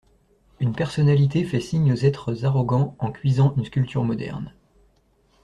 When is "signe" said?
1.59-1.91